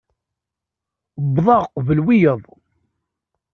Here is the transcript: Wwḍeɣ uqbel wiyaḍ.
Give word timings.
Wwḍeɣ 1.23 1.63
uqbel 1.77 1.99
wiyaḍ. 2.05 2.41